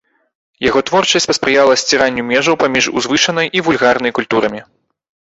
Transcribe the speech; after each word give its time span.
Яго 0.67 0.79
творчасць 0.89 1.27
паспрыяла 1.31 1.75
сціранню 1.81 2.23
межаў 2.29 2.55
паміж 2.63 2.85
узвышанай 3.01 3.51
і 3.59 3.63
вульгарнай 3.67 4.15
культурамі. 4.21 4.61